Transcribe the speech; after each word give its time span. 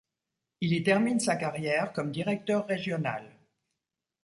Il 0.61 0.73
y 0.73 0.81
termine 0.81 1.19
sa 1.19 1.35
carrière 1.35 1.93
comme 1.93 2.11
directeur 2.11 2.65
régional. 2.65 3.35